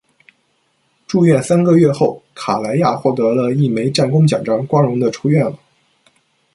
[1.05, 5.59] 住院三个月后，卡莱娅获得了一枚战功奖章，光荣地出院了。